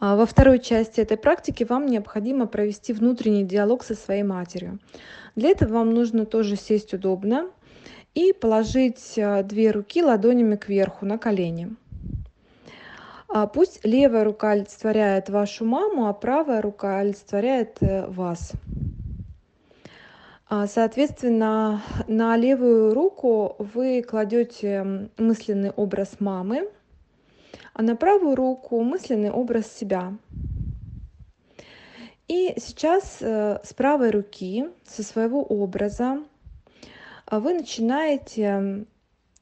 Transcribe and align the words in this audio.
А, 0.00 0.16
Во 0.16 0.26
второй 0.26 0.60
части 0.60 1.00
этой 1.00 1.16
практики 1.16 1.64
вам 1.64 1.86
необходимо 1.86 2.46
провести 2.46 2.92
внутренний 2.92 3.44
диалог 3.44 3.82
со 3.82 3.94
своей 3.94 4.22
матерью. 4.22 4.78
Для 5.34 5.50
этого 5.50 5.74
вам 5.74 5.92
нужно 5.92 6.24
тоже 6.24 6.56
сесть 6.56 6.94
удобно 6.94 7.50
и 8.14 8.32
положить 8.32 9.18
а, 9.18 9.42
две 9.42 9.72
руки 9.72 10.02
ладонями 10.02 10.56
кверху 10.56 11.04
на 11.04 11.18
колени. 11.18 11.74
А, 13.28 13.48
Пусть 13.48 13.84
левая 13.84 14.22
рука 14.22 14.52
олицетворяет 14.52 15.30
вашу 15.30 15.64
маму, 15.64 16.06
а 16.06 16.12
правая 16.12 16.62
рука 16.62 17.00
олицетворяет 17.00 17.78
э, 17.80 18.06
вас. 18.06 18.52
Соответственно, 20.48 21.82
на 22.06 22.34
левую 22.38 22.94
руку 22.94 23.54
вы 23.58 24.00
кладете 24.00 25.10
мысленный 25.18 25.72
образ 25.72 26.20
мамы, 26.20 26.70
а 27.78 27.82
на 27.82 27.94
правую 27.94 28.34
руку 28.34 28.82
мысленный 28.82 29.30
образ 29.30 29.72
себя. 29.72 30.18
И 32.26 32.54
сейчас 32.56 33.18
э, 33.20 33.60
с 33.62 33.72
правой 33.72 34.10
руки, 34.10 34.66
со 34.84 35.04
своего 35.04 35.44
образа, 35.44 36.24
а, 37.24 37.38
вы 37.38 37.54
начинаете 37.54 38.84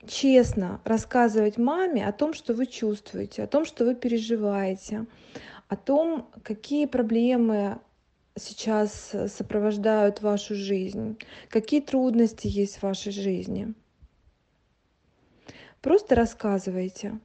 честно 0.07 0.83
рассказывать 0.85 1.57
маме 1.57 2.07
о 2.07 2.13
том, 2.13 2.35
что 2.35 2.53
вы 2.53 2.67
чувствуете, 2.67 3.43
о 3.43 3.47
том, 3.47 3.65
что 3.65 3.87
вы 3.87 3.95
переживаете, 3.95 5.07
о 5.69 5.77
том, 5.77 6.29
какие 6.43 6.85
проблемы 6.85 7.79
сейчас 8.39 9.15
э, 9.15 9.29
сопровождают 9.29 10.21
вашу 10.21 10.55
жизнь, 10.55 11.19
какие 11.49 11.81
трудности 11.81 12.49
есть 12.49 12.77
в 12.77 12.83
вашей 12.83 13.13
жизни. 13.13 13.73
Просто 15.81 16.15
рассказывайте 16.15 17.19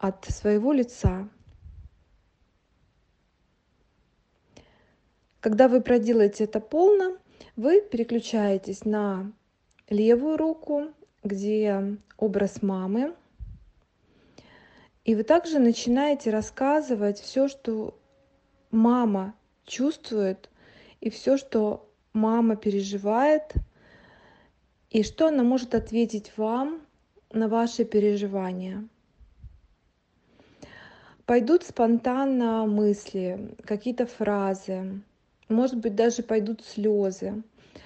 от 0.00 0.24
своего 0.24 0.72
лица. 0.72 1.28
Когда 5.40 5.68
вы 5.68 5.82
проделаете 5.82 6.44
это 6.44 6.58
полно, 6.58 7.18
вы 7.54 7.82
переключаетесь 7.82 8.84
на 8.86 9.30
левую 9.90 10.38
руку, 10.38 10.88
где 11.22 11.98
образ 12.16 12.62
мамы. 12.62 13.14
И 15.04 15.14
вы 15.14 15.22
также 15.22 15.58
начинаете 15.58 16.30
рассказывать 16.30 17.20
все, 17.20 17.48
что 17.48 17.98
мама 18.70 19.34
чувствует, 19.66 20.48
и 21.00 21.10
все, 21.10 21.36
что 21.36 21.90
мама 22.14 22.56
переживает, 22.56 23.52
и 24.88 25.02
что 25.02 25.28
она 25.28 25.42
может 25.42 25.74
ответить 25.74 26.32
вам 26.38 26.80
на 27.32 27.48
ваши 27.48 27.84
переживания. 27.84 28.88
Пойдут 31.30 31.62
спонтанно 31.62 32.66
мысли, 32.66 33.54
какие-то 33.62 34.04
фразы, 34.04 35.00
может 35.48 35.76
быть, 35.76 35.94
даже 35.94 36.24
пойдут 36.24 36.64
слезы. 36.64 37.44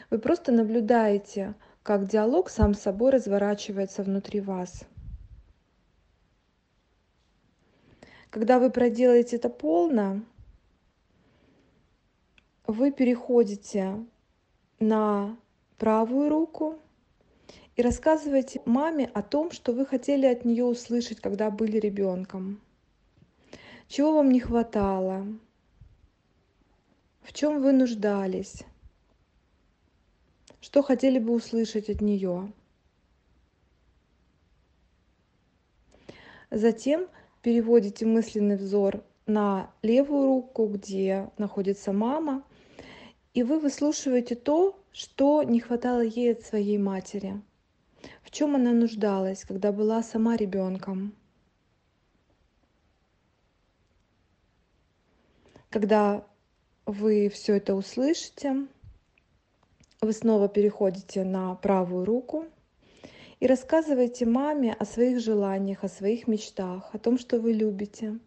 Вы 0.09 0.19
просто 0.19 0.51
наблюдаете, 0.51 1.55
как 1.83 2.07
диалог 2.07 2.49
сам 2.49 2.73
собой 2.73 3.11
разворачивается 3.11 4.03
внутри 4.03 4.41
вас. 4.41 4.85
Когда 8.31 8.59
вы 8.59 8.71
проделаете 8.71 9.37
это 9.37 9.51
полно, 9.51 10.23
вы 12.67 12.93
переходите 12.93 14.07
на 14.81 15.37
правую 15.77 16.31
руку 16.31 16.79
и 17.77 17.83
рассказываете 17.83 18.63
маме 18.65 19.11
о 19.13 19.21
том, 19.21 19.51
что 19.51 19.75
вы 19.75 19.85
хотели 19.85 20.25
от 20.25 20.47
нее 20.47 20.65
услышать, 20.65 21.21
когда 21.21 21.51
были 21.51 21.77
ребенком. 21.77 22.64
Чего 23.89 24.15
вам 24.15 24.31
не 24.31 24.41
хватало? 24.41 25.27
В 27.23 27.33
чем 27.33 27.63
вы 27.63 27.73
нуждались? 27.73 28.65
Что 30.61 30.83
хотели 30.83 31.19
бы 31.19 31.35
услышать 31.35 31.91
от 31.91 32.01
нее? 32.01 32.53
Затем 36.51 37.09
переводите 37.43 38.07
мысленный 38.07 38.57
взор 38.57 39.05
на 39.27 39.71
левую 39.83 40.27
руку, 40.27 40.67
где 40.67 41.31
находится 41.37 41.93
мама, 41.93 42.43
и 43.35 43.43
вы 43.43 43.59
выслушиваете 43.59 44.35
то, 44.35 44.79
что 44.93 45.43
не 45.43 45.61
хватало 45.61 46.01
ей 46.01 46.33
от 46.33 46.43
своей 46.43 46.79
матери, 46.79 47.43
в 48.23 48.31
чем 48.31 48.55
она 48.55 48.73
нуждалась, 48.73 49.45
когда 49.45 49.73
была 49.73 50.03
сама 50.03 50.37
ребенком. 50.37 51.15
Когда 55.75 56.25
вы 56.87 57.29
все 57.29 57.57
это 57.57 57.75
услышите, 57.75 58.69
вы 60.01 60.13
снова 60.13 60.49
переходите 60.49 61.25
на 61.25 61.57
правую 61.57 62.05
руку 62.05 62.47
и 63.41 63.49
рассказываете 63.49 64.25
маме 64.25 64.75
о 64.75 64.85
своих 64.85 65.19
желаниях, 65.19 65.83
о 65.83 65.89
своих 65.89 66.29
мечтах, 66.29 66.95
о 66.95 66.99
том, 66.99 67.19
что 67.19 67.41
вы 67.41 67.55
любите, 67.55 68.21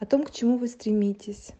о 0.00 0.06
том, 0.06 0.24
к 0.24 0.32
чему 0.32 0.58
вы 0.58 0.66
стремитесь. 0.66 1.52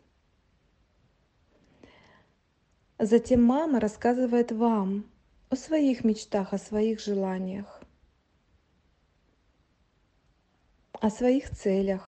Затем 2.99 3.45
мама 3.45 3.79
рассказывает 3.79 4.51
вам 4.51 5.09
о 5.51 5.55
своих 5.55 6.03
мечтах, 6.03 6.53
о 6.53 6.59
своих 6.59 6.99
желаниях, 6.99 7.81
о 10.95 11.11
своих 11.11 11.49
целях. 11.51 12.06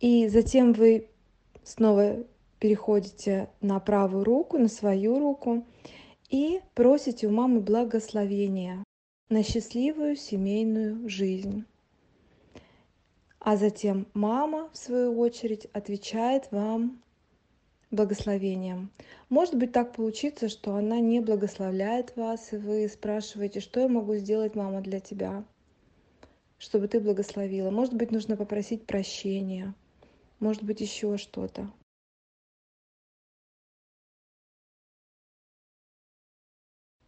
И 0.00 0.28
затем 0.28 0.72
вы 0.72 1.08
снова 1.62 2.24
переходите 2.58 3.48
на 3.60 3.80
правую 3.80 4.24
руку, 4.24 4.58
на 4.58 4.68
свою 4.68 5.18
руку 5.18 5.66
и 6.28 6.60
просите 6.74 7.26
у 7.26 7.30
мамы 7.30 7.60
благословения 7.60 8.84
на 9.28 9.42
счастливую 9.42 10.16
семейную 10.16 11.08
жизнь. 11.08 11.64
А 13.38 13.56
затем 13.56 14.06
мама, 14.12 14.68
в 14.72 14.76
свою 14.76 15.18
очередь, 15.18 15.66
отвечает 15.72 16.50
вам 16.50 17.00
благословением. 17.90 18.90
Может 19.28 19.56
быть 19.56 19.72
так 19.72 19.94
получится, 19.94 20.48
что 20.48 20.74
она 20.74 20.98
не 20.98 21.20
благословляет 21.20 22.16
вас, 22.16 22.52
и 22.52 22.56
вы 22.56 22.88
спрашиваете, 22.88 23.60
что 23.60 23.80
я 23.80 23.88
могу 23.88 24.16
сделать, 24.16 24.54
мама, 24.54 24.80
для 24.80 25.00
тебя, 25.00 25.44
чтобы 26.58 26.88
ты 26.88 27.00
благословила. 27.00 27.70
Может 27.70 27.94
быть, 27.94 28.10
нужно 28.10 28.36
попросить 28.36 28.84
прощения, 28.84 29.74
может 30.40 30.62
быть, 30.62 30.80
еще 30.80 31.16
что-то. 31.16 31.72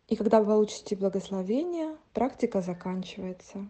И 0.09 0.17
когда 0.17 0.41
вы 0.41 0.47
получите 0.47 0.97
благословение, 0.97 1.99
практика 2.15 2.63
заканчивается. 2.63 3.69